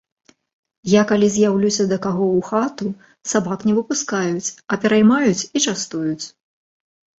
[0.93, 2.87] Я калі з'яўлюся да каго ў хату,
[3.33, 6.25] сабак не выпускаюць, а пераймаюць і частуюць.